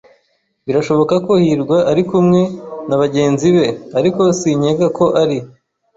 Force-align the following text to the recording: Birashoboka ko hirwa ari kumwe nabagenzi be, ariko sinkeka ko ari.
Birashoboka 0.65 1.15
ko 1.25 1.33
hirwa 1.43 1.77
ari 1.91 2.03
kumwe 2.09 2.41
nabagenzi 2.87 3.47
be, 3.55 3.65
ariko 3.99 4.21
sinkeka 4.39 4.85
ko 4.97 5.05
ari. 5.21 5.37